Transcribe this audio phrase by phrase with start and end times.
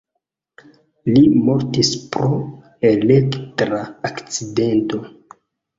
[1.11, 2.41] Li mortis pro
[2.93, 5.07] elektra akcidento.